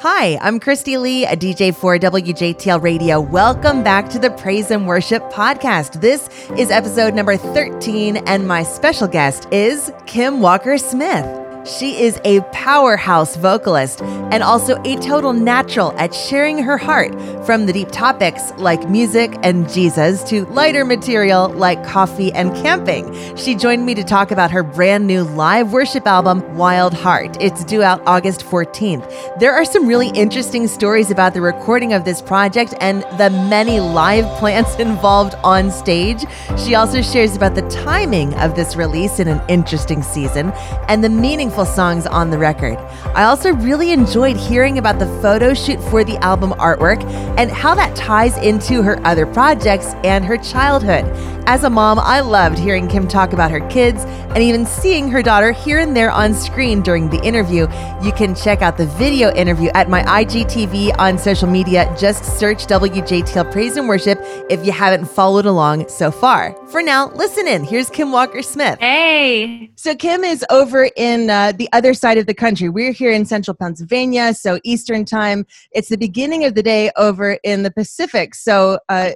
[0.00, 3.18] Hi, I'm Christy Lee, a DJ for WJTL Radio.
[3.18, 6.02] Welcome back to the Praise and Worship Podcast.
[6.02, 11.45] This is episode number 13, and my special guest is Kim Walker Smith.
[11.66, 17.12] She is a powerhouse vocalist and also a total natural at sharing her heart
[17.44, 23.12] from the deep topics like music and Jesus to lighter material like coffee and camping.
[23.36, 27.38] She joined me to talk about her brand new live worship album, Wild Heart.
[27.40, 29.40] It's due out August 14th.
[29.40, 33.80] There are some really interesting stories about the recording of this project and the many
[33.80, 36.24] live plants involved on stage.
[36.56, 40.52] She also shares about the timing of this release in an interesting season
[40.86, 42.76] and the meaningful songs on the record.
[43.14, 47.02] I also really enjoyed hearing about the photo shoot for the album artwork
[47.38, 51.04] and how that ties into her other projects and her childhood.
[51.48, 55.22] As a mom, I loved hearing Kim talk about her kids and even seeing her
[55.22, 57.68] daughter here and there on screen during the interview.
[58.02, 61.94] You can check out the video interview at my IGTV on social media.
[61.96, 64.18] Just search WJTL Praise and Worship
[64.50, 66.52] if you haven't followed along so far.
[66.66, 67.62] For now, listen in.
[67.62, 68.80] Here's Kim Walker Smith.
[68.80, 69.70] Hey.
[69.76, 72.68] So, Kim is over in uh, the other side of the country.
[72.68, 75.46] We're here in central Pennsylvania, so Eastern time.
[75.72, 78.34] It's the beginning of the day over in the Pacific.
[78.34, 79.12] So, uh,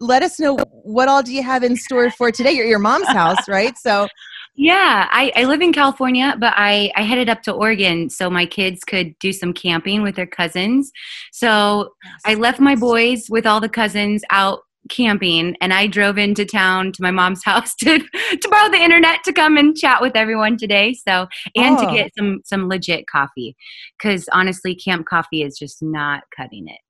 [0.00, 2.52] let us know what all do you have in store for today?
[2.52, 3.78] You're at your mom's house, right?
[3.78, 4.08] So
[4.54, 8.44] yeah, I, I live in California, but I, I headed up to Oregon so my
[8.44, 10.92] kids could do some camping with their cousins.
[11.30, 11.94] So
[12.26, 16.92] I left my boys with all the cousins out camping and I drove into town
[16.92, 20.56] to my mom's house to to borrow the internet to come and chat with everyone
[20.56, 20.94] today.
[20.94, 21.86] So and oh.
[21.86, 23.56] to get some some legit coffee
[24.00, 26.80] cuz honestly camp coffee is just not cutting it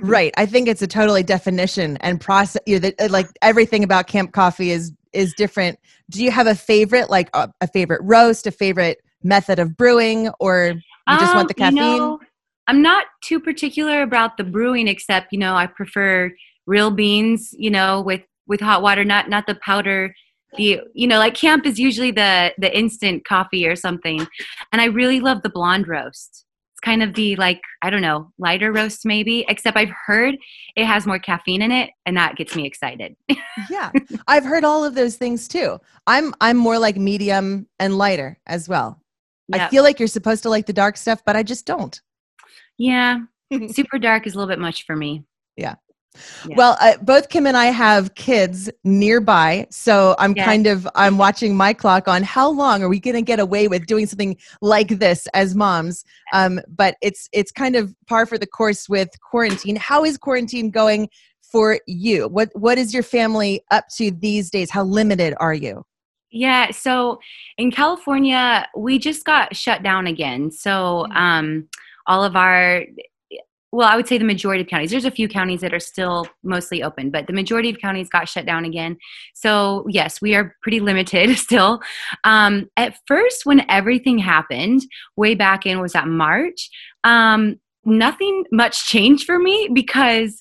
[0.00, 0.32] right.
[0.36, 2.62] I think it's a totally definition and process.
[2.66, 5.78] You know, uh, like everything about camp coffee is is different.
[6.10, 10.30] Do you have a favorite, like a, a favorite roast, a favorite method of brewing,
[10.40, 10.74] or
[11.08, 11.76] you just um, want the caffeine?
[11.76, 12.20] You know,
[12.66, 16.32] I'm not too particular about the brewing, except you know I prefer
[16.66, 17.54] real beans.
[17.56, 20.14] You know, with with hot water, not not the powder
[20.56, 24.26] the you know like camp is usually the the instant coffee or something
[24.72, 28.32] and i really love the blonde roast It's kind of the like I don't know
[28.38, 29.44] lighter roast maybe.
[29.48, 30.36] Except I've heard
[30.74, 33.14] it has more caffeine in it, and that gets me excited.
[33.70, 33.90] yeah,
[34.26, 35.78] I've heard all of those things too.
[36.06, 39.00] I'm I'm more like medium and lighter as well.
[39.48, 39.60] Yep.
[39.60, 42.00] I feel like you're supposed to like the dark stuff, but I just don't.
[42.78, 43.18] Yeah,
[43.70, 45.24] super dark is a little bit much for me.
[45.56, 45.74] Yeah.
[46.46, 46.56] Yeah.
[46.56, 51.56] Well, uh, both Kim and I have kids nearby, so I'm kind of I'm watching
[51.56, 54.88] my clock on how long are we going to get away with doing something like
[54.88, 56.04] this as moms.
[56.32, 59.76] Um, but it's it's kind of par for the course with quarantine.
[59.76, 61.08] How is quarantine going
[61.42, 62.28] for you?
[62.28, 64.70] What what is your family up to these days?
[64.70, 65.84] How limited are you?
[66.30, 67.20] Yeah, so
[67.58, 70.50] in California, we just got shut down again.
[70.50, 71.16] So mm.
[71.16, 71.68] um,
[72.08, 72.84] all of our
[73.74, 74.92] well, I would say the majority of counties.
[74.92, 78.28] There's a few counties that are still mostly open, but the majority of counties got
[78.28, 78.96] shut down again.
[79.34, 81.80] So, yes, we are pretty limited still.
[82.22, 84.82] Um, at first, when everything happened,
[85.16, 86.70] way back in was that March,
[87.02, 90.40] um, nothing much changed for me because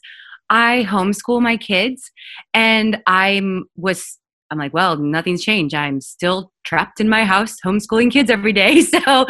[0.51, 2.11] I homeschool my kids
[2.53, 3.41] and I
[3.75, 4.19] was
[4.51, 5.73] I'm like, well, nothing's changed.
[5.73, 8.83] I'm still trapped in my house homeschooling kids every day.
[8.93, 9.25] So,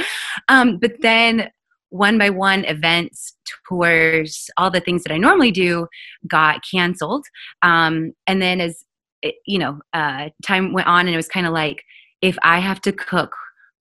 [0.49, 1.49] um, but then
[1.93, 3.33] one by one events,
[3.69, 5.87] tours, all the things that I normally do
[6.27, 7.25] got canceled.
[7.61, 8.83] Um, and then as
[9.21, 11.83] it, you know, uh, time went on, and it was kind of like,
[12.21, 13.35] if I have to cook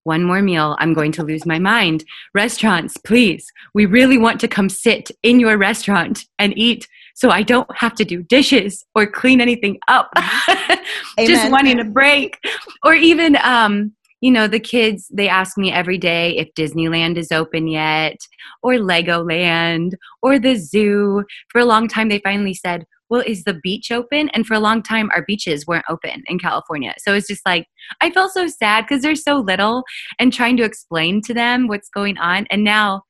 [0.04, 2.04] one more meal, I'm going to lose my mind.
[2.34, 7.42] Restaurants, please, we really want to come sit in your restaurant and eat so I
[7.42, 10.12] don't have to do dishes or clean anything up.
[11.18, 12.38] Just wanting a break.
[12.84, 17.32] Or even, um, you know, the kids, they ask me every day if Disneyland is
[17.32, 18.16] open yet,
[18.62, 21.24] or Legoland, or the zoo.
[21.50, 24.30] For a long time, they finally said, well, is the beach open?
[24.30, 26.94] And for a long time, our beaches weren't open in California.
[26.98, 27.66] So it's just like,
[28.00, 29.82] I felt so sad because they're so little
[30.18, 32.46] and trying to explain to them what's going on.
[32.48, 33.02] And now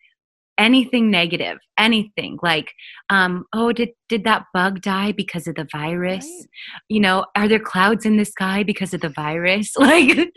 [0.59, 2.73] anything negative anything like
[3.11, 6.25] um oh did did that bug die because of the virus?
[6.25, 6.47] Right.
[6.89, 9.73] you know are there clouds in the sky because of the virus?
[9.79, 10.33] Like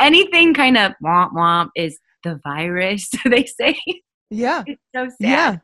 [0.00, 3.78] anything kind of womp womp is the virus they say.
[4.30, 4.62] Yeah.
[4.66, 5.14] It's so sad.
[5.20, 5.56] Yeah.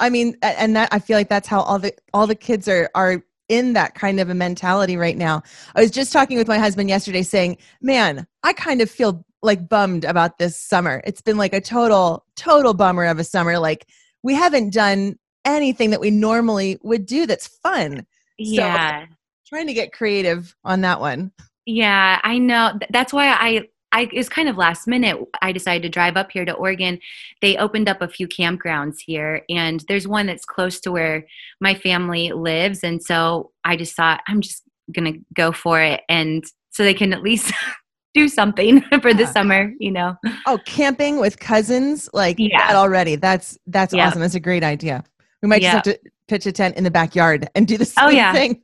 [0.00, 2.90] I mean and that i feel like that's how all the all the kids are
[2.94, 5.42] are in that kind of a mentality right now.
[5.74, 9.68] I was just talking with my husband yesterday saying, "Man, I kind of feel like
[9.68, 11.02] bummed about this summer.
[11.04, 13.58] It's been like a total total bummer of a summer.
[13.58, 13.86] Like
[14.22, 18.06] we haven't done anything that we normally would do that's fun."
[18.38, 19.06] Yeah.
[19.06, 19.14] So,
[19.48, 21.32] trying to get creative on that one.
[21.66, 22.78] Yeah, I know.
[22.90, 25.18] That's why I I it was kind of last minute.
[25.42, 26.98] I decided to drive up here to Oregon.
[27.40, 31.26] They opened up a few campgrounds here, and there's one that's close to where
[31.60, 32.84] my family lives.
[32.84, 34.62] And so I just thought I'm just
[34.94, 37.52] gonna go for it, and so they can at least
[38.18, 39.72] do something for the summer.
[39.78, 40.16] You know.
[40.46, 42.66] Oh, camping with cousins, like yeah.
[42.66, 43.16] that already.
[43.16, 44.08] That's that's yeah.
[44.08, 44.20] awesome.
[44.20, 45.04] That's a great idea.
[45.42, 47.84] We might just have to pitch a tent in the backyard and do the oh,
[47.84, 48.32] same oh, yeah.
[48.32, 48.62] thing.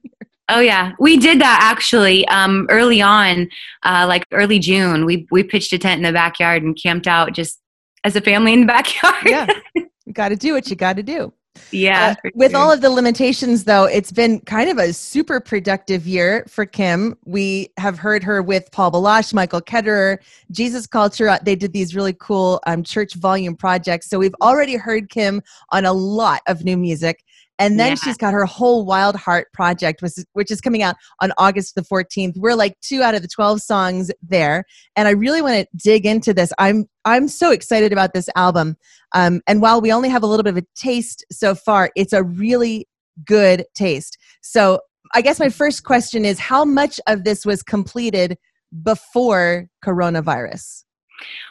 [0.51, 3.49] Oh yeah, we did that actually um, early on,
[3.83, 5.07] uh, like early June.
[5.07, 7.61] We we pitched a tent in the backyard and camped out just
[8.05, 9.25] as a family in the backyard.
[9.25, 11.33] yeah, you got to do what you got to do.
[11.71, 12.15] Yeah.
[12.25, 12.61] Uh, with sure.
[12.61, 17.17] all of the limitations, though, it's been kind of a super productive year for Kim.
[17.25, 20.19] We have heard her with Paul Baloche, Michael Ketterer,
[20.51, 21.29] Jesus Culture.
[21.29, 24.09] Uh, they did these really cool um, church volume projects.
[24.09, 27.25] So we've already heard Kim on a lot of new music.
[27.59, 27.95] And then yeah.
[27.97, 31.75] she's got her whole Wild Heart project, which is, which is coming out on August
[31.75, 32.37] the 14th.
[32.37, 34.65] We're like two out of the 12 songs there.
[34.97, 36.53] And I really want to dig into this.
[36.59, 38.77] I'm I'm so excited about this album.
[39.15, 42.13] Um, and while we only have a little bit of a taste so far, it's
[42.13, 42.89] a really
[43.25, 44.19] good taste.
[44.41, 44.81] So
[45.15, 48.39] I guess my first question is how much of this was completed
[48.83, 50.85] before coronavirus?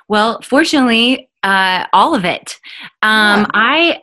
[0.10, 2.60] Well, fortunately, uh, all of it.
[3.02, 3.48] Um.
[3.54, 4.02] I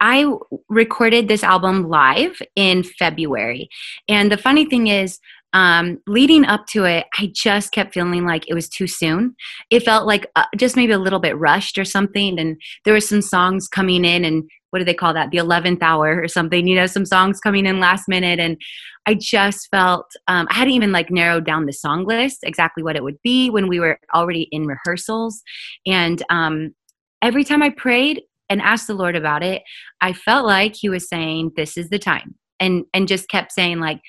[0.00, 0.30] I
[0.68, 3.68] recorded this album live in February.
[4.08, 5.18] And the funny thing is,
[5.52, 9.34] um, leading up to it, I just kept feeling like it was too soon.
[9.70, 12.38] It felt like uh, just maybe a little bit rushed or something.
[12.38, 15.30] And there were some songs coming in, and what do they call that?
[15.30, 18.38] The 11th hour or something, you know, some songs coming in last minute.
[18.38, 18.60] And
[19.06, 22.96] I just felt, um, I hadn't even like narrowed down the song list, exactly what
[22.96, 25.42] it would be when we were already in rehearsals.
[25.86, 26.74] And um,
[27.22, 29.62] every time I prayed, and asked the Lord about it,
[30.00, 33.80] I felt like He was saying, "This is the time," and and just kept saying
[33.80, 34.00] like,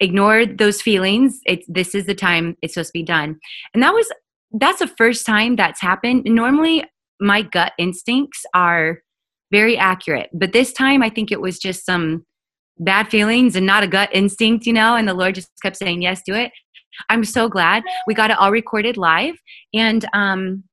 [0.00, 1.40] "Ignore those feelings.
[1.44, 2.56] It's this is the time.
[2.62, 3.38] It's supposed to be done."
[3.74, 4.10] And that was
[4.52, 6.24] that's the first time that's happened.
[6.24, 6.84] Normally,
[7.20, 9.00] my gut instincts are
[9.50, 12.24] very accurate, but this time I think it was just some
[12.78, 14.96] bad feelings and not a gut instinct, you know.
[14.96, 16.52] And the Lord just kept saying, "Yes, do it."
[17.08, 19.34] I'm so glad we got it all recorded live,
[19.74, 20.64] and um,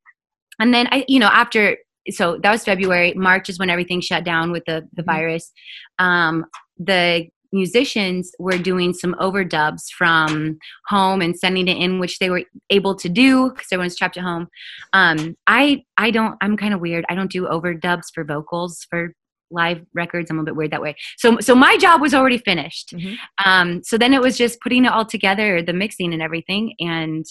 [0.60, 1.78] and then I, you know, after
[2.12, 3.14] so that was February.
[3.14, 5.12] March is when everything shut down with the the mm-hmm.
[5.12, 5.52] virus.
[5.98, 6.46] Um,
[6.78, 10.58] the musicians were doing some overdubs from
[10.88, 14.24] home and sending it in, which they were able to do because everyone's trapped at
[14.24, 14.48] home.
[14.94, 16.36] Um, I I don't.
[16.42, 17.06] I'm kind of weird.
[17.10, 19.14] I don't do overdubs for vocals for
[19.52, 20.30] live records.
[20.30, 20.96] I'm a little bit weird that way.
[21.18, 22.94] So so my job was already finished.
[22.94, 23.14] Mm-hmm.
[23.50, 27.26] Um, so then it was just putting it all together, the mixing and everything, and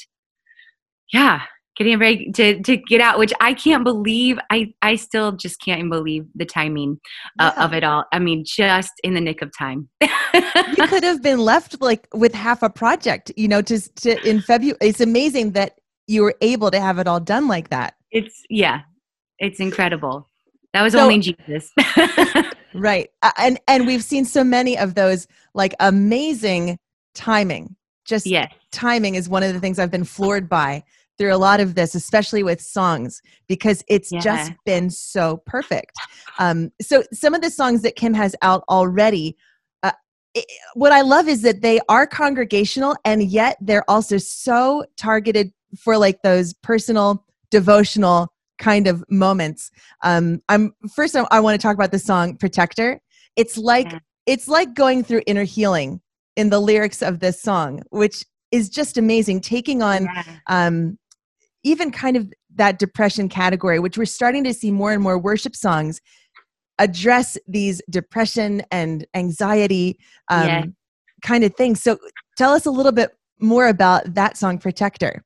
[1.12, 1.42] yeah,
[1.78, 4.38] getting ready to, to get out, which I can't believe.
[4.50, 6.98] I, I still just can't believe the timing
[7.38, 7.64] uh, yeah.
[7.64, 8.04] of it all.
[8.12, 9.88] I mean, just in the nick of time.
[10.00, 14.40] you could have been left like with half a project, you know, to, to in
[14.40, 14.76] February.
[14.80, 15.78] It's amazing that
[16.08, 17.94] you were able to have it all done like that.
[18.10, 18.80] It's yeah,
[19.38, 20.28] it's incredible.
[20.72, 21.70] That was so, only Jesus.
[22.74, 23.08] right.
[23.22, 26.78] Uh, and and we've seen so many of those like amazing
[27.14, 27.76] timing.
[28.04, 28.52] Just yes.
[28.72, 30.82] timing is one of the things I've been floored by
[31.18, 34.20] through a lot of this, especially with songs, because it's yeah.
[34.20, 35.92] just been so perfect.
[36.38, 39.36] Um, so some of the songs that Kim has out already,
[39.82, 39.92] uh,
[40.34, 45.52] it, what I love is that they are congregational and yet they're also so targeted
[45.76, 49.70] for like those personal, devotional kind of moments.
[50.02, 51.16] Um, I'm first.
[51.16, 53.00] I, I want to talk about the song "Protector."
[53.36, 53.98] It's like yeah.
[54.26, 56.00] it's like going through inner healing
[56.36, 59.40] in the lyrics of this song, which is just amazing.
[59.40, 60.24] Taking on yeah.
[60.48, 60.98] um,
[61.64, 65.54] even kind of that depression category, which we're starting to see more and more worship
[65.54, 66.00] songs
[66.78, 69.98] address these depression and anxiety
[70.28, 70.64] um, yeah.
[71.22, 71.82] kind of things.
[71.82, 71.98] So
[72.36, 73.10] tell us a little bit
[73.40, 75.24] more about that song, Protector.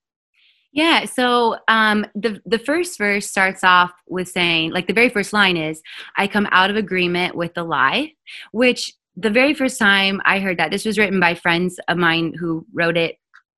[0.74, 5.34] Yeah, so um, the the first verse starts off with saying, like the very first
[5.34, 5.82] line is,
[6.16, 8.12] "I come out of agreement with the lie,"
[8.52, 12.32] which the very first time I heard that, this was written by friends of mine
[12.40, 13.16] who wrote it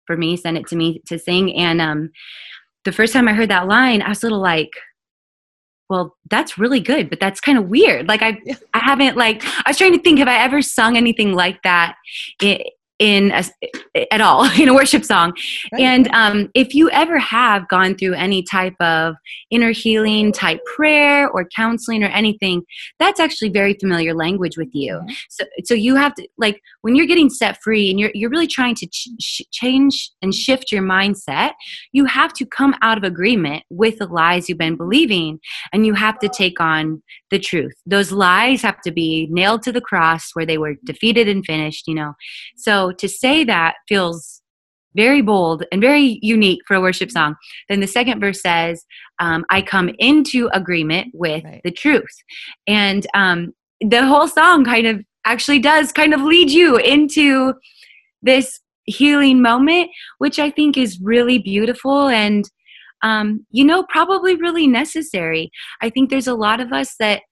[0.09, 2.11] for me, sent it to me to sing, and um,
[2.85, 4.71] the first time I heard that line, I was a little like,
[5.91, 8.09] well, that's really good, but that's kind of weird.
[8.09, 8.39] Like I,
[8.73, 11.97] I haven't like I was trying to think, have I ever sung anything like that
[12.41, 12.59] in
[13.01, 13.45] a,
[14.13, 15.33] at all in a worship song
[15.73, 15.83] right.
[15.83, 19.15] and um, if you ever have gone through any type of
[19.51, 22.63] inner healing type prayer or counseling or anything
[22.99, 25.13] that's actually very familiar language with you mm-hmm.
[25.29, 28.47] so so you have to like when you're getting set free and you're you're really
[28.47, 31.53] trying to ch- change and shift your mindset
[31.93, 35.39] you have to come out of agreement with the lies you've been believing
[35.73, 39.73] and you have to take on the truth those lies have to be nailed to
[39.73, 42.13] the cross where they were defeated and finished you know
[42.57, 44.43] so to say that feels
[44.97, 47.35] very bold and very unique for a worship song.
[47.69, 48.85] Then the second verse says,
[49.19, 51.61] um, I come into agreement with right.
[51.65, 52.15] the truth.
[52.67, 57.55] And um, the whole song kind of actually does kind of lead you into
[58.23, 62.49] this healing moment, which I think is really beautiful and,
[63.03, 65.51] um, you know, probably really necessary.
[65.81, 67.23] I think there's a lot of us that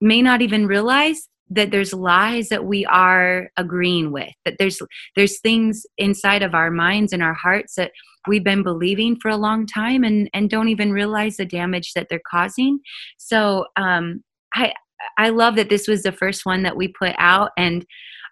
[0.00, 4.80] may not even realize that there's lies that we are agreeing with that there's
[5.16, 7.92] there's things inside of our minds and our hearts that
[8.26, 12.06] we've been believing for a long time and and don't even realize the damage that
[12.10, 12.78] they're causing
[13.18, 14.22] so um
[14.54, 14.72] i
[15.18, 17.86] i love that this was the first one that we put out and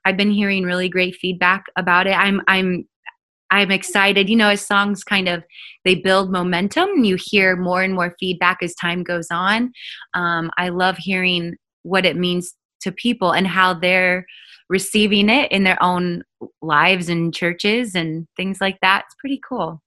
[0.05, 2.85] i've been hearing really great feedback about it i'm i'm
[3.55, 4.31] I'm excited.
[4.31, 5.45] You know, as songs kind of
[5.85, 9.73] they build momentum, and you hear more and more feedback as time goes on.
[10.15, 14.27] Um, I love hearing what it means to people and how they're
[14.69, 16.23] receiving it in their own
[16.63, 19.05] lives and churches and things like that.
[19.07, 19.83] It's pretty cool.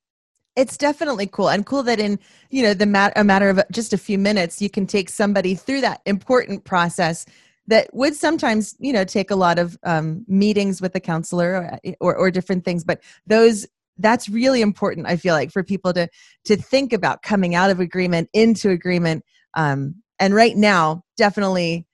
[0.55, 2.17] It's definitely cool and cool that in
[2.49, 5.53] you know the mat- a matter of just a few minutes you can take somebody
[5.53, 7.25] through that important process
[7.67, 11.95] that would sometimes you know take a lot of um, meetings with a counselor or,
[11.99, 16.07] or, or different things but those that's really important i feel like for people to
[16.45, 19.25] to think about coming out of agreement into agreement
[19.55, 21.85] um, and right now definitely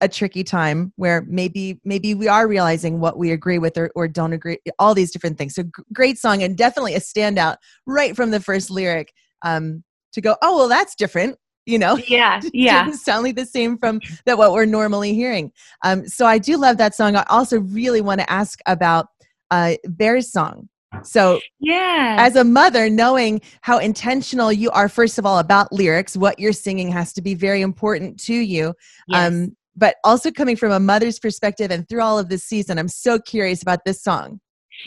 [0.00, 4.06] a tricky time where maybe maybe we are realizing what we agree with or, or
[4.06, 5.54] don't agree all these different things.
[5.54, 9.12] So g- great song and definitely a standout right from the first lyric
[9.42, 11.96] um to go oh well that's different you know?
[11.96, 12.84] Yeah yeah.
[12.84, 15.52] Didn't sound like the same from that what we're normally hearing.
[15.82, 17.16] Um so i do love that song.
[17.16, 19.06] I also really want to ask about
[19.50, 20.68] uh bear's song.
[21.02, 26.16] So, yeah, as a mother, knowing how intentional you are, first of all, about lyrics,
[26.16, 28.72] what you're singing has to be very important to you.
[29.08, 29.32] Yes.
[29.32, 32.88] Um, but also coming from a mother's perspective and through all of this season, I'm
[32.88, 34.40] so curious about this song.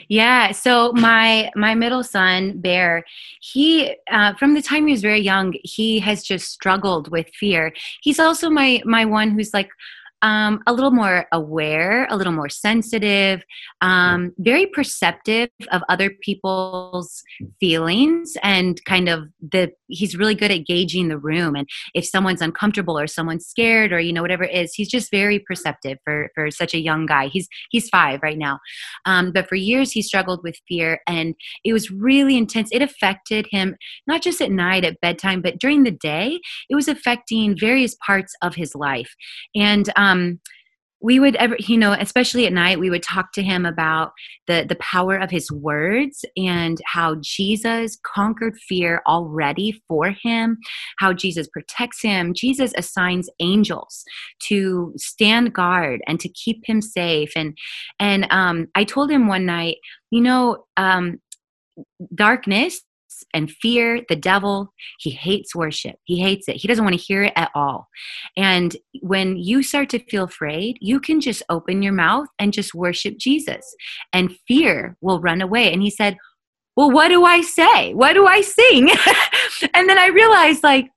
[0.08, 3.04] Yeah, so my my middle son Bear,
[3.42, 7.74] he uh, from the time he was very young, he has just struggled with fear.
[8.02, 9.70] He's also my my one who's like
[10.22, 13.42] um, a little more aware, a little more sensitive,
[13.82, 17.24] um, very perceptive of other people's
[17.60, 21.56] feelings, and kind of the he's really good at gauging the room.
[21.56, 25.12] And if someone's uncomfortable or someone's scared or you know whatever it is, he's just
[25.12, 27.28] very perceptive for for such a young guy.
[27.28, 28.60] He's he's five right now,
[29.06, 32.70] um, but for years he struggled with fear, and it was really intense.
[32.72, 33.76] It affected him
[34.08, 36.40] not just at night at bedtime, but during the day.
[36.70, 39.14] It was affecting various parts of his life,
[39.56, 40.40] and um,
[41.02, 44.12] we would ever you know especially at night we would talk to him about
[44.48, 50.58] the the power of his words and how jesus conquered fear already for him
[50.98, 52.34] how jesus protects him.
[52.34, 54.04] Jesus assigns angels
[54.40, 57.32] to stand guard and to keep him safe.
[57.36, 57.58] And
[58.00, 59.78] and um, i told him one night
[60.12, 61.20] you know um,
[62.16, 62.82] darkness
[63.34, 64.74] and fear the devil.
[65.00, 65.96] He hates worship.
[66.04, 66.58] He hates it.
[66.58, 67.88] He doesn't want to hear it at all.
[68.38, 72.74] And when you start to feel afraid, you can just open your mouth and just
[72.74, 73.76] worship Jesus,
[74.14, 75.72] and fear will run away.
[75.72, 76.18] And he said,
[76.76, 77.94] Well, what do I say?
[77.94, 78.90] What do I sing?
[79.74, 80.90] and then I realized, like,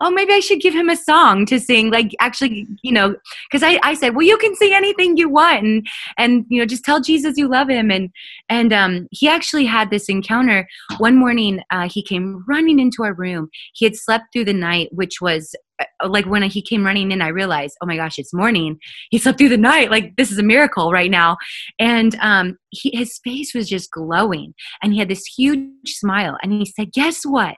[0.00, 3.14] oh maybe i should give him a song to sing like actually you know
[3.50, 6.66] because I, I said well you can sing anything you want and and you know
[6.66, 7.90] just tell jesus you love him.
[7.90, 8.10] And
[8.48, 10.68] and um, he actually had this encounter.
[10.98, 13.48] One morning uh, he came running into our room.
[13.74, 17.22] He had slept through the night which was uh, like when he came running in
[17.22, 18.78] i realized oh my gosh it's morning.
[19.10, 21.36] He slept through the night like this is a miracle right now.
[21.78, 26.52] And um, he, his face was just glowing and he had this huge smile and
[26.52, 27.56] he said guess what?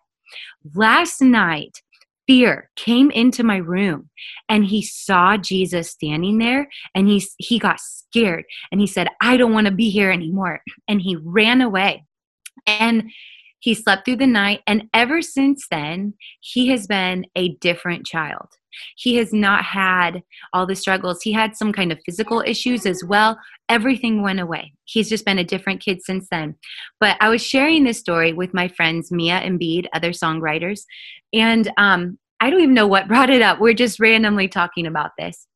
[0.75, 1.83] Last night
[2.27, 4.11] fear came into my room
[4.49, 9.37] and he saw Jesus standing there and he he got scared and he said I
[9.37, 10.63] don't want to be here anymore.
[10.89, 12.05] And he ran away.
[12.67, 13.11] And
[13.63, 18.49] he slept through the night and ever since then he has been a different child.
[18.97, 21.23] He has not had all the struggles.
[21.23, 23.39] He had some kind of physical issues as well.
[23.69, 24.73] Everything went away.
[24.85, 26.57] He's just been a different kid since then.
[26.99, 30.81] But i was sharing this story with my friends mia and bede other songwriters
[31.33, 33.61] and um, I don't even know what brought it up.
[33.61, 35.47] We're just randomly talking about this.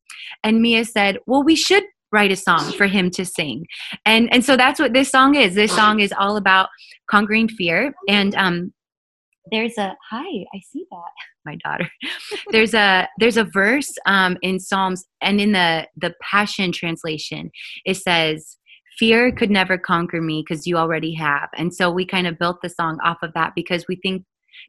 [0.45, 1.83] And Mia said, Well, we should
[2.13, 3.67] write a song for him to sing.
[4.05, 5.55] And and so that's what this song is.
[5.55, 6.69] This song is all about
[7.11, 7.95] conquering fear.
[8.09, 8.73] And um
[9.53, 11.13] there's a hi, I see that.
[11.45, 11.89] My daughter.
[12.51, 17.51] there's a there's a verse um in Psalms and in the the Passion translation,
[17.85, 18.57] it says,
[18.99, 22.57] fear could never conquer me because you already have and so we kind of built
[22.63, 24.25] the song off of that because we think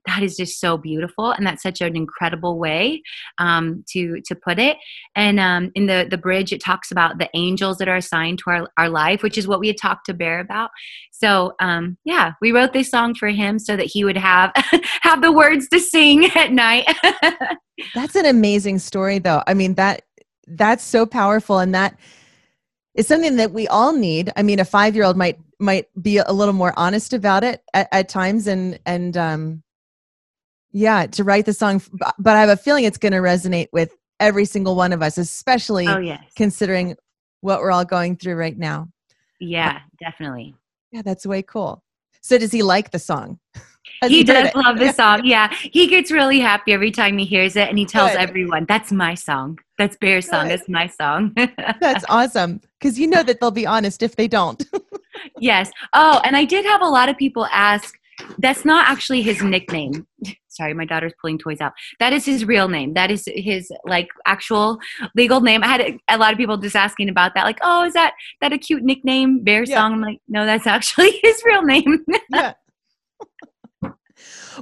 [0.06, 3.01] that is just so beautiful and that's such an incredible way
[3.38, 4.77] um, to to put it.
[5.15, 8.50] And um, in the the bridge it talks about the angels that are assigned to
[8.50, 10.70] our, our life which is what we had talked to bear about.
[11.12, 14.51] So um, yeah we wrote this song for him so that he would have
[15.01, 16.88] have the words to sing at night.
[17.96, 19.44] That's an amazing story though.
[19.46, 20.03] I mean that
[20.48, 22.00] that's so powerful and that
[22.96, 24.32] is something that we all need.
[24.36, 27.63] I mean a five year old might might be a little more honest about it
[27.74, 29.63] at, at times and and um
[30.77, 31.81] yeah to write the song
[32.19, 35.17] but i have a feeling it's going to resonate with every single one of us
[35.17, 36.24] especially oh, yes.
[36.36, 36.96] considering
[37.41, 38.89] what we're all going through right now.
[39.39, 40.55] Yeah uh, definitely.
[40.91, 41.84] yeah that's way cool.
[42.22, 43.39] So does he like the song?
[44.01, 45.51] He, he does love the song yeah.
[45.51, 48.19] He gets really happy every time he hears it and he tells Good.
[48.19, 49.57] everyone that's my song.
[49.79, 50.50] That's bear's song.
[50.50, 50.60] Good.
[50.60, 51.34] that's my song.
[51.79, 54.63] That's awesome because you know that they'll be honest if they don't.
[55.39, 55.72] Yes.
[55.93, 57.98] Oh and i did have a lot of people ask
[58.39, 60.05] that's not actually his nickname
[60.58, 64.08] sorry my daughter's pulling toys out that is his real name that is his like
[64.26, 64.78] actual
[65.16, 67.86] legal name i had a, a lot of people just asking about that like oh
[67.86, 69.76] is that that a cute nickname bear yeah.
[69.78, 72.54] song i'm like no that's actually his real name yeah.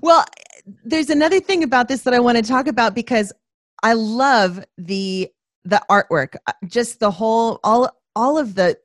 [0.01, 0.23] well
[0.83, 3.31] there's another thing about this that i want to talk about because
[3.83, 5.29] i love the
[5.63, 8.77] the artwork uh, just the whole all all of the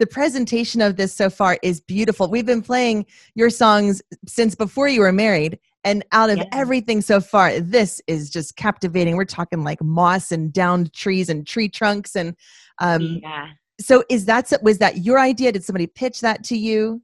[0.00, 2.28] the presentation of this so far is beautiful.
[2.28, 5.58] We've been playing your songs since before you were married.
[5.84, 6.44] And out of yeah.
[6.52, 9.16] everything so far, this is just captivating.
[9.16, 12.16] We're talking like moss and downed trees and tree trunks.
[12.16, 12.36] And
[12.80, 13.48] um, yeah.
[13.80, 15.52] so, is that was that your idea?
[15.52, 17.02] Did somebody pitch that to you?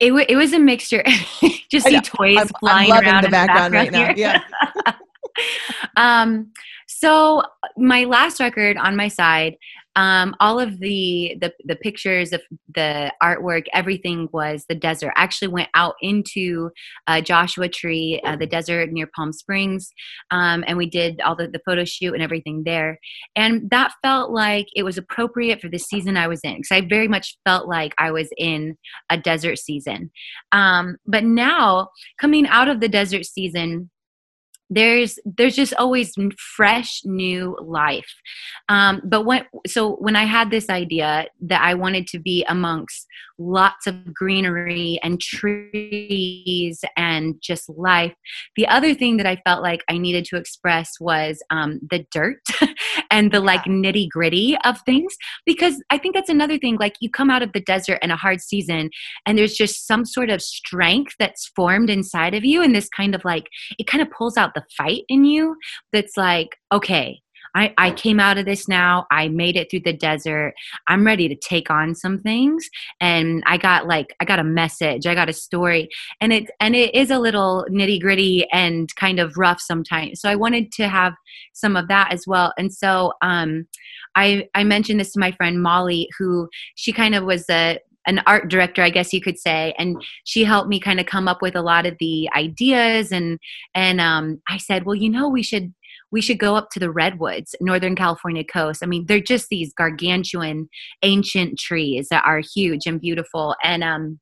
[0.00, 1.04] It, w- it was a mixture.
[1.70, 4.32] just see toys I'm, flying I'm around the background, the background, right here.
[4.32, 4.42] now.
[4.86, 4.92] Yeah.
[5.96, 6.52] um,
[6.86, 7.42] so
[7.76, 9.56] my last record on my side,
[9.98, 12.40] um, all of the, the the pictures of
[12.72, 15.12] the artwork everything was the desert.
[15.16, 16.70] I actually went out into
[17.08, 19.90] uh, joshua tree uh, the desert near palm springs
[20.30, 23.00] um, and we did all the, the photo shoot and everything there.
[23.34, 26.80] And that felt like it was appropriate for the season i was in because i
[26.80, 28.76] very much felt like i was in
[29.10, 30.10] a desert season.
[30.52, 31.88] Um, but now
[32.20, 33.90] coming out of the desert season
[34.70, 36.12] there's there's just always
[36.56, 38.12] fresh new life.
[38.68, 43.06] Um, but when so when i had this idea that i wanted to be amongst
[43.38, 48.14] lots of greenery and trees and just life
[48.56, 52.40] the other thing that i felt like i needed to express was um, the dirt
[53.10, 55.16] and the like nitty gritty of things
[55.46, 58.16] because i think that's another thing like you come out of the desert in a
[58.16, 58.90] hard season
[59.26, 63.14] and there's just some sort of strength that's formed inside of you and this kind
[63.14, 65.56] of like it kind of pulls out the fight in you
[65.92, 67.20] that's like okay
[67.58, 69.06] I, I came out of this now.
[69.10, 70.54] I made it through the desert.
[70.86, 72.70] I'm ready to take on some things.
[73.00, 75.06] And I got like I got a message.
[75.06, 75.88] I got a story.
[76.20, 80.20] And it and it is a little nitty gritty and kind of rough sometimes.
[80.20, 81.14] So I wanted to have
[81.52, 82.52] some of that as well.
[82.56, 83.66] And so um
[84.14, 88.22] I I mentioned this to my friend Molly, who she kind of was a an
[88.26, 91.42] art director i guess you could say and she helped me kind of come up
[91.42, 93.38] with a lot of the ideas and
[93.74, 95.74] and um, i said well you know we should
[96.10, 98.82] we should go up to the redwoods, Northern California coast.
[98.82, 100.68] I mean, they're just these gargantuan
[101.02, 103.54] ancient trees that are huge and beautiful.
[103.62, 104.18] And um,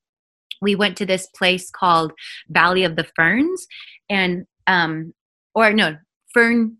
[0.60, 2.12] we went to this place called
[2.48, 3.66] Valley of the Ferns,
[4.08, 5.12] and um,
[5.54, 5.96] or no,
[6.32, 6.76] Fern.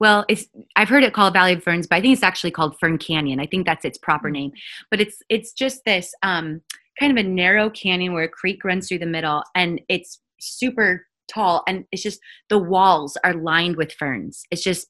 [0.00, 0.46] Well, it's
[0.76, 3.38] I've heard it called Valley of Ferns, but I think it's actually called Fern Canyon.
[3.38, 4.32] I think that's its proper mm.
[4.32, 4.52] name.
[4.90, 6.62] But it's it's just this um,
[6.98, 11.06] kind of a narrow canyon where a creek runs through the middle, and it's super
[11.30, 14.88] tall and it's just the walls are lined with ferns it's just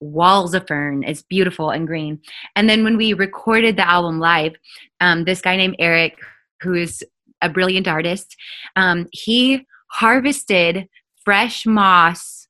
[0.00, 2.18] walls of fern it's beautiful and green
[2.56, 4.54] and then when we recorded the album live
[5.00, 6.16] um, this guy named eric
[6.62, 7.04] who is
[7.42, 8.36] a brilliant artist
[8.76, 10.88] um, he harvested
[11.24, 12.40] fresh moss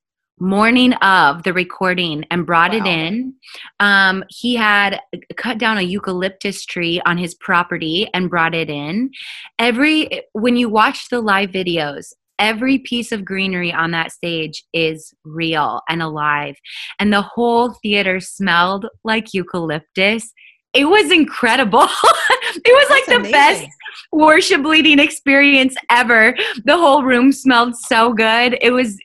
[0.41, 2.77] morning of the recording and brought wow.
[2.77, 3.33] it in.
[3.79, 4.99] Um, he had
[5.37, 9.11] cut down a eucalyptus tree on his property and brought it in.
[9.59, 15.13] Every when you watch the live videos, every piece of greenery on that stage is
[15.23, 16.55] real and alive.
[16.99, 20.33] And the whole theater smelled like eucalyptus.
[20.73, 21.83] It was incredible.
[21.83, 23.31] it was like the amazing.
[23.31, 23.67] best
[24.11, 26.35] worship leading experience ever.
[26.65, 28.57] The whole room smelled so good.
[28.61, 28.97] It was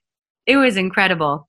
[0.47, 1.49] it was incredible.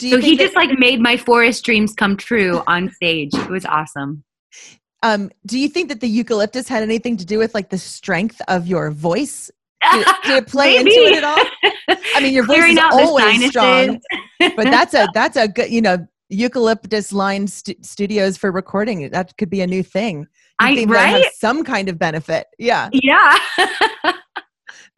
[0.00, 3.34] So he just like made my forest dreams come true on stage.
[3.34, 4.22] It was awesome.
[5.02, 8.40] Um, do you think that the eucalyptus had anything to do with like the strength
[8.46, 9.50] of your voice
[9.92, 11.96] did, it play into it at all?
[12.14, 14.00] I mean, your voice is always strong,
[14.40, 19.10] but that's a that's a good you know eucalyptus lined st- studios for recording.
[19.10, 20.20] That could be a new thing.
[20.20, 20.26] You
[20.60, 21.24] I think right?
[21.34, 22.46] some kind of benefit.
[22.58, 22.88] Yeah.
[22.92, 23.38] Yeah.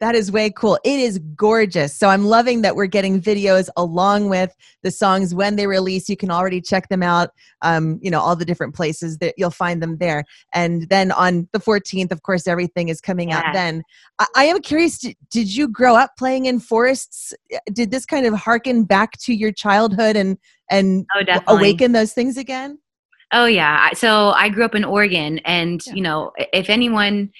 [0.01, 0.79] That is way cool.
[0.83, 1.95] It is gorgeous.
[1.95, 6.09] So I'm loving that we're getting videos along with the songs when they release.
[6.09, 7.29] You can already check them out.
[7.61, 10.25] Um, you know, all the different places that you'll find them there.
[10.55, 13.37] And then on the 14th, of course, everything is coming yeah.
[13.37, 13.83] out then.
[14.17, 17.31] I, I am curious, did, did you grow up playing in forests?
[17.71, 20.37] Did this kind of harken back to your childhood and
[20.71, 22.79] and oh, awaken those things again?
[23.33, 23.91] Oh yeah.
[23.93, 25.93] So I grew up in Oregon and yeah.
[25.93, 27.31] you know, if anyone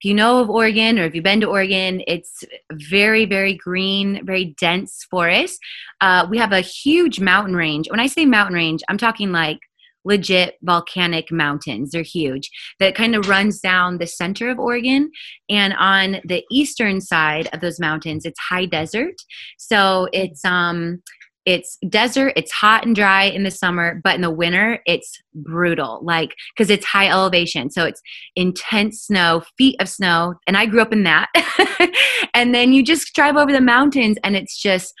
[0.00, 4.24] if you know of Oregon or if you've been to Oregon, it's very, very green,
[4.24, 5.58] very dense forest.
[6.00, 7.90] Uh, we have a huge mountain range.
[7.90, 9.58] When I say mountain range, I'm talking like
[10.04, 11.90] legit volcanic mountains.
[11.90, 12.48] They're huge.
[12.78, 15.10] That kind of runs down the center of Oregon.
[15.48, 19.16] And on the eastern side of those mountains, it's high desert.
[19.58, 21.02] So it's um
[21.48, 25.98] it's desert it's hot and dry in the summer but in the winter it's brutal
[26.02, 27.70] like because it's high elevation.
[27.70, 28.02] So it's
[28.36, 31.28] intense snow feet of snow and i grew up in that.
[32.34, 34.92] And then you just drive over the mountains and it's just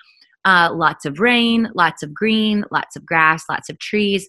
[0.44, 4.28] uh, lots of rain lots of green lots of grass lots of trees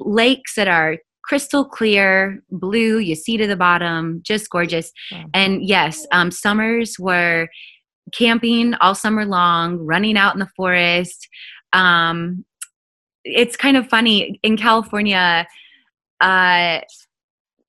[0.00, 4.90] lakes that are crystal clear blue you see to the bottom just gorgeous.
[5.32, 7.48] And yes um, summers were
[8.12, 11.28] camping all summer long, running out in the forest.
[11.72, 12.44] Um,
[13.24, 15.46] it's kind of funny in California.
[16.20, 16.80] Uh,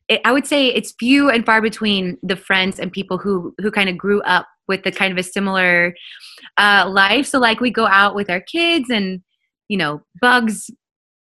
[0.07, 3.71] it, I would say it's few and far between the friends and people who who
[3.71, 5.95] kind of grew up with the kind of a similar
[6.57, 7.25] uh, life.
[7.25, 9.21] So like we go out with our kids and
[9.67, 10.69] you know bugs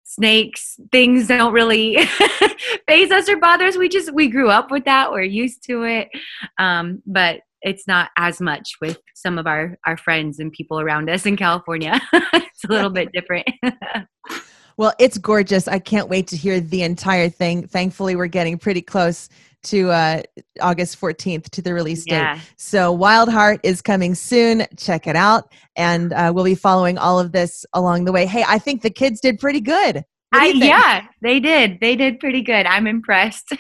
[0.04, 1.98] snakes things don't really
[2.88, 5.84] phase us or bother us we just we grew up with that we're used to
[5.84, 6.10] it
[6.58, 11.10] um, but it's not as much with some of our our friends and people around
[11.10, 12.00] us in California.
[12.14, 13.48] it's a little bit different.
[14.78, 15.68] well, it's gorgeous.
[15.68, 17.68] I can't wait to hear the entire thing.
[17.68, 19.30] Thankfully, we're getting pretty close
[19.64, 20.22] to uh,
[20.60, 22.40] August 14th to the release date.
[22.58, 24.66] So Wild Heart is coming soon.
[24.78, 25.52] Check it out.
[25.76, 28.26] And uh, we'll be following all of this along the way.
[28.26, 30.04] Hey, I think the kids did pretty good.
[30.34, 31.80] I, yeah, they did.
[31.82, 32.66] They did pretty good.
[32.66, 33.52] I'm impressed.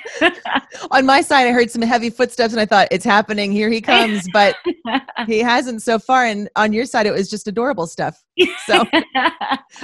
[0.91, 3.51] On my side, I heard some heavy footsteps and I thought, it's happening.
[3.51, 4.25] Here he comes.
[4.31, 4.55] But
[5.27, 6.25] he hasn't so far.
[6.25, 8.23] And on your side, it was just adorable stuff.
[8.65, 8.85] So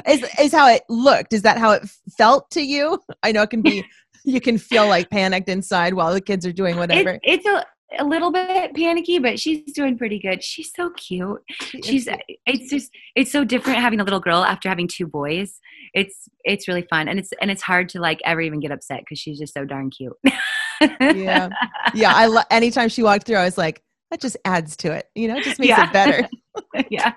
[0.08, 1.34] is, is how it looked.
[1.34, 1.84] Is that how it
[2.17, 3.00] felt to you?
[3.21, 3.84] I know it can be,
[4.23, 7.12] you can feel like panicked inside while the kids are doing whatever.
[7.12, 7.65] It, it's a,
[7.97, 10.43] a little bit panicky, but she's doing pretty good.
[10.43, 11.41] She's so cute.
[11.84, 12.08] She's
[12.45, 15.60] it's just it's so different having a little girl after having two boys.
[15.93, 19.00] It's it's really fun and it's and it's hard to like ever even get upset
[19.00, 20.13] because she's just so darn cute.
[21.00, 21.50] yeah,
[21.93, 22.13] yeah.
[22.13, 25.10] I lo- anytime she walked through, I was like, that just adds to it.
[25.15, 25.88] You know, it just makes yeah.
[25.88, 26.30] it better.
[26.89, 27.13] yeah.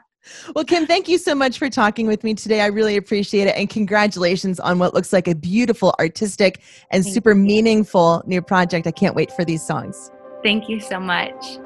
[0.55, 2.61] Well, Kim, thank you so much for talking with me today.
[2.61, 3.57] I really appreciate it.
[3.57, 6.61] And congratulations on what looks like a beautiful, artistic,
[6.93, 7.37] and thank super you.
[7.37, 8.87] meaningful new project.
[8.87, 10.11] I can't wait for these songs.
[10.43, 11.59] Thank you so much.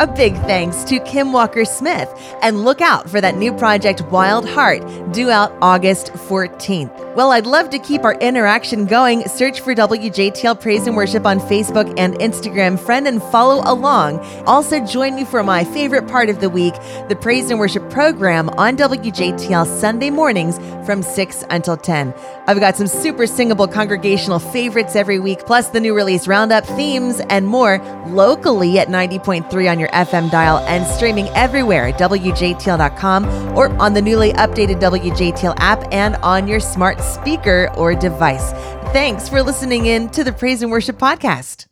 [0.00, 2.08] A big thanks to Kim Walker Smith,
[2.40, 7.16] and look out for that new project, Wild Heart, due out August 14th.
[7.16, 9.26] Well, I'd love to keep our interaction going.
[9.26, 12.78] Search for WJTL Praise and Worship on Facebook and Instagram.
[12.78, 14.20] Friend and follow along.
[14.46, 16.74] Also, join me for my favorite part of the week,
[17.08, 22.14] the Praise and Worship program on WJTL Sunday mornings from 6 until 10.
[22.46, 27.20] I've got some super singable congregational favorites every week, plus the new release roundup, themes,
[27.30, 33.70] and more locally at 90.3 on your FM dial and streaming everywhere at WJTL.com or
[33.80, 38.52] on the newly updated WJTL app and on your smart speaker or device.
[38.92, 41.67] Thanks for listening in to the Praise and Worship Podcast.